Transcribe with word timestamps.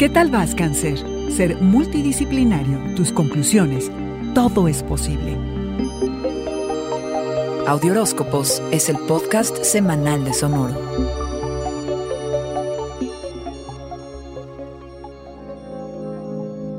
¿Qué 0.00 0.08
tal 0.08 0.30
vas, 0.30 0.54
cáncer? 0.54 0.98
Ser 1.30 1.60
multidisciplinario, 1.60 2.94
tus 2.96 3.12
conclusiones, 3.12 3.92
todo 4.34 4.66
es 4.66 4.82
posible. 4.82 5.36
Audioróscopos 7.66 8.62
es 8.70 8.88
el 8.88 8.96
podcast 8.96 9.62
semanal 9.62 10.24
de 10.24 10.32
Sonoro. 10.32 10.74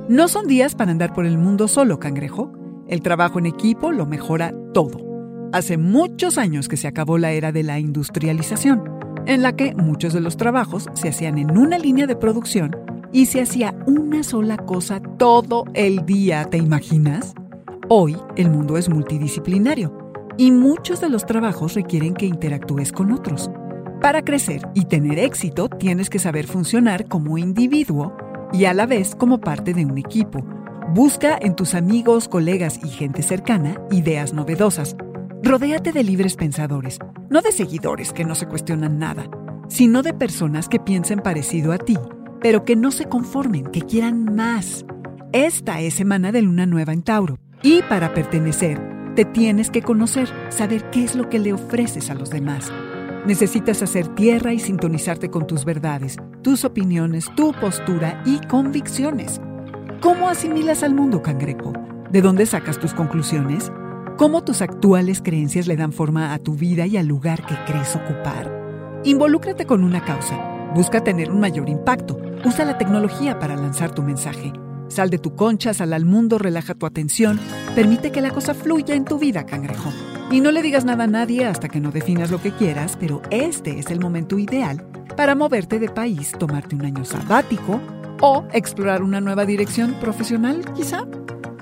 No 0.09 0.27
son 0.27 0.47
días 0.47 0.73
para 0.73 0.89
andar 0.89 1.13
por 1.13 1.27
el 1.27 1.37
mundo 1.37 1.67
solo, 1.67 1.99
cangrejo. 1.99 2.51
El 2.87 3.03
trabajo 3.03 3.37
en 3.37 3.45
equipo 3.45 3.91
lo 3.91 4.07
mejora 4.07 4.51
todo. 4.73 4.97
Hace 5.53 5.77
muchos 5.77 6.39
años 6.39 6.67
que 6.67 6.75
se 6.75 6.87
acabó 6.87 7.19
la 7.19 7.33
era 7.33 7.51
de 7.51 7.61
la 7.61 7.77
industrialización, 7.77 8.81
en 9.27 9.43
la 9.43 9.55
que 9.55 9.75
muchos 9.75 10.11
de 10.11 10.21
los 10.21 10.37
trabajos 10.37 10.89
se 10.95 11.09
hacían 11.09 11.37
en 11.37 11.55
una 11.55 11.77
línea 11.77 12.07
de 12.07 12.15
producción 12.15 12.89
y 13.13 13.25
se 13.25 13.41
hacía 13.41 13.75
una 13.85 14.23
sola 14.23 14.57
cosa 14.57 15.01
todo 15.17 15.65
el 15.73 16.05
día, 16.05 16.45
¿te 16.45 16.57
imaginas? 16.57 17.33
Hoy 17.89 18.15
el 18.37 18.49
mundo 18.49 18.77
es 18.77 18.89
multidisciplinario 18.89 19.97
y 20.37 20.51
muchos 20.51 21.01
de 21.01 21.09
los 21.09 21.25
trabajos 21.25 21.73
requieren 21.73 22.13
que 22.13 22.25
interactúes 22.25 22.91
con 22.91 23.11
otros. 23.11 23.51
Para 24.01 24.23
crecer 24.23 24.61
y 24.73 24.85
tener 24.85 25.19
éxito 25.19 25.67
tienes 25.67 26.09
que 26.09 26.19
saber 26.19 26.47
funcionar 26.47 27.07
como 27.07 27.37
individuo 27.37 28.15
y 28.53 28.65
a 28.65 28.73
la 28.73 28.85
vez 28.85 29.13
como 29.15 29.39
parte 29.39 29.73
de 29.73 29.85
un 29.85 29.97
equipo. 29.97 30.43
Busca 30.93 31.37
en 31.39 31.55
tus 31.55 31.75
amigos, 31.75 32.27
colegas 32.27 32.79
y 32.83 32.87
gente 32.87 33.21
cercana 33.21 33.75
ideas 33.91 34.33
novedosas. 34.33 34.95
Rodéate 35.43 35.91
de 35.91 36.03
libres 36.03 36.35
pensadores, 36.35 36.99
no 37.29 37.41
de 37.41 37.51
seguidores 37.51 38.13
que 38.13 38.25
no 38.25 38.35
se 38.35 38.47
cuestionan 38.47 38.99
nada, 38.99 39.29
sino 39.67 40.01
de 40.01 40.13
personas 40.13 40.69
que 40.69 40.79
piensen 40.79 41.19
parecido 41.19 41.71
a 41.71 41.77
ti 41.77 41.97
pero 42.41 42.65
que 42.65 42.75
no 42.75 42.91
se 42.91 43.05
conformen, 43.05 43.67
que 43.67 43.81
quieran 43.81 44.35
más. 44.35 44.83
Esta 45.31 45.79
es 45.79 45.93
semana 45.93 46.31
de 46.31 46.41
luna 46.41 46.65
nueva 46.65 46.91
en 46.91 47.03
Tauro. 47.03 47.37
Y 47.61 47.83
para 47.83 48.13
pertenecer, 48.13 48.81
te 49.15 49.23
tienes 49.23 49.69
que 49.69 49.83
conocer, 49.83 50.27
saber 50.49 50.89
qué 50.89 51.03
es 51.03 51.15
lo 51.15 51.29
que 51.29 51.39
le 51.39 51.53
ofreces 51.53 52.09
a 52.09 52.15
los 52.15 52.31
demás. 52.31 52.71
Necesitas 53.25 53.83
hacer 53.83 54.07
tierra 54.09 54.51
y 54.51 54.59
sintonizarte 54.59 55.29
con 55.29 55.45
tus 55.45 55.63
verdades, 55.63 56.17
tus 56.41 56.65
opiniones, 56.65 57.27
tu 57.35 57.53
postura 57.53 58.23
y 58.25 58.39
convicciones. 58.47 59.39
¿Cómo 60.01 60.27
asimilas 60.27 60.81
al 60.81 60.95
mundo, 60.95 61.21
cangrejo? 61.21 61.73
¿De 62.09 62.21
dónde 62.21 62.47
sacas 62.47 62.79
tus 62.79 62.95
conclusiones? 62.95 63.71
¿Cómo 64.17 64.43
tus 64.43 64.63
actuales 64.63 65.21
creencias 65.23 65.67
le 65.67 65.77
dan 65.77 65.93
forma 65.93 66.33
a 66.33 66.39
tu 66.39 66.55
vida 66.55 66.87
y 66.87 66.97
al 66.97 67.05
lugar 67.05 67.45
que 67.45 67.55
crees 67.67 67.95
ocupar? 67.95 68.51
Involúcrate 69.03 69.67
con 69.67 69.83
una 69.83 70.03
causa 70.03 70.50
Busca 70.73 71.03
tener 71.03 71.31
un 71.31 71.41
mayor 71.41 71.67
impacto. 71.67 72.17
Usa 72.45 72.63
la 72.63 72.77
tecnología 72.77 73.39
para 73.39 73.57
lanzar 73.57 73.93
tu 73.93 74.03
mensaje. 74.03 74.53
Sal 74.87 75.09
de 75.09 75.17
tu 75.17 75.35
concha, 75.35 75.73
sal 75.73 75.91
al 75.91 76.05
mundo, 76.05 76.37
relaja 76.37 76.75
tu 76.75 76.85
atención. 76.85 77.39
Permite 77.75 78.11
que 78.11 78.21
la 78.21 78.31
cosa 78.31 78.53
fluya 78.53 78.95
en 78.95 79.03
tu 79.03 79.19
vida, 79.19 79.45
cangrejo. 79.45 79.91
Y 80.31 80.39
no 80.39 80.51
le 80.51 80.61
digas 80.61 80.85
nada 80.85 81.03
a 81.03 81.07
nadie 81.07 81.45
hasta 81.45 81.67
que 81.67 81.81
no 81.81 81.91
definas 81.91 82.31
lo 82.31 82.41
que 82.41 82.51
quieras, 82.51 82.97
pero 82.97 83.21
este 83.31 83.79
es 83.79 83.87
el 83.87 83.99
momento 83.99 84.39
ideal 84.39 84.85
para 85.17 85.35
moverte 85.35 85.77
de 85.77 85.89
país, 85.89 86.31
tomarte 86.39 86.75
un 86.75 86.85
año 86.85 87.03
sabático 87.03 87.81
o 88.21 88.45
explorar 88.53 89.03
una 89.03 89.19
nueva 89.19 89.45
dirección 89.45 89.93
profesional, 89.99 90.63
quizá. 90.73 91.05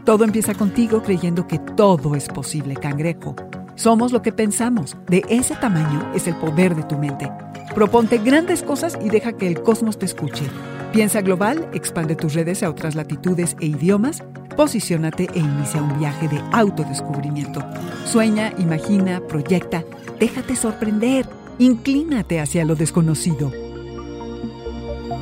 Todo 0.05 0.23
empieza 0.23 0.53
contigo 0.53 1.01
creyendo 1.01 1.47
que 1.47 1.57
todo 1.57 2.13
es 2.15 2.27
posible, 2.27 2.75
cangrejo. 2.75 3.35
Somos 3.73 4.11
lo 4.11 4.21
que 4.21 4.31
pensamos. 4.31 4.97
De 5.07 5.23
ese 5.29 5.55
tamaño 5.55 6.11
es 6.13 6.27
el 6.27 6.35
poder 6.35 6.75
de 6.75 6.83
tu 6.83 6.97
mente. 6.97 7.31
Proponte 7.73 8.17
grandes 8.17 8.63
cosas 8.63 8.97
y 9.01 9.09
deja 9.09 9.33
que 9.33 9.47
el 9.47 9.61
cosmos 9.61 9.99
te 9.99 10.05
escuche. 10.05 10.45
Piensa 10.91 11.21
global, 11.21 11.69
expande 11.73 12.15
tus 12.15 12.33
redes 12.33 12.63
a 12.63 12.69
otras 12.69 12.95
latitudes 12.95 13.55
e 13.59 13.67
idiomas, 13.67 14.23
posiciónate 14.57 15.29
e 15.33 15.39
inicia 15.39 15.81
un 15.81 15.99
viaje 15.99 16.27
de 16.27 16.41
autodescubrimiento. 16.51 17.63
Sueña, 18.05 18.53
imagina, 18.57 19.21
proyecta, 19.21 19.83
déjate 20.19 20.55
sorprender, 20.55 21.27
inclínate 21.59 22.39
hacia 22.39 22.65
lo 22.65 22.75
desconocido. 22.75 23.51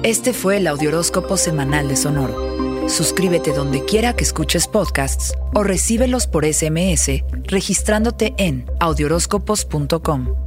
Este 0.04 0.32
fue 0.32 0.58
el 0.58 0.68
Audioróscopo 0.68 1.36
Semanal 1.36 1.90
de 1.90 1.98
Sonoro. 1.98 2.88
Suscríbete 2.88 3.52
donde 3.52 3.84
quiera 3.84 4.16
que 4.16 4.24
escuches 4.24 4.68
podcasts 4.68 5.34
o 5.54 5.64
recíbelos 5.64 6.28
por 6.28 6.46
SMS 6.46 7.24
registrándote 7.44 8.34
en 8.38 8.66
audioróscopos.com. 8.80 10.47